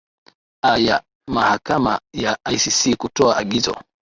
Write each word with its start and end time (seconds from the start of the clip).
a 0.63 0.71
ya 0.77 1.03
mahakama 1.27 2.01
ya 2.13 2.37
icc 2.53 2.97
kutoa 2.97 3.37
agizo 3.37 3.75